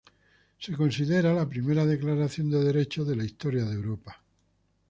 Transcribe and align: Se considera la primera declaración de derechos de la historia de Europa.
Se 0.57 0.73
considera 0.73 1.31
la 1.31 1.47
primera 1.47 1.85
declaración 1.85 2.49
de 2.49 2.63
derechos 2.63 3.07
de 3.07 3.15
la 3.15 3.23
historia 3.23 3.65
de 3.65 3.75
Europa. 3.75 4.19